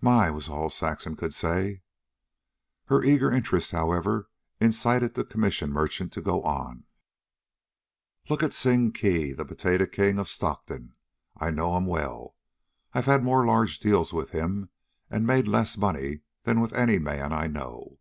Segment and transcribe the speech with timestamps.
[0.00, 1.82] "My!" was all Saxon could say.
[2.86, 6.84] Her eager interest, however, incited the commission merchant to go on.
[8.30, 10.94] "Look at Sing Kee the Potato King of Stockton.
[11.36, 12.36] I know him well.
[12.94, 14.70] I've had more large deals with him
[15.10, 17.98] and made less money than with any man I know.